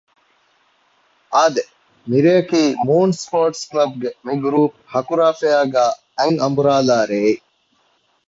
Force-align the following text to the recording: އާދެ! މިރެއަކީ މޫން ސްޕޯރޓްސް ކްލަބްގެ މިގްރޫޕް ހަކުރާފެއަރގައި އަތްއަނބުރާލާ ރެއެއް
އާދެ! 1.33 1.63
މިރެއަކީ 2.09 2.61
މޫން 2.87 3.15
ސްޕޯރޓްސް 3.21 3.65
ކްލަބްގެ 3.69 4.09
މިގްރޫޕް 4.25 4.75
ހަކުރާފެއަރގައި 4.93 5.95
އަތްއަނބުރާލާ 6.19 6.97
ރެއެއް 7.11 7.43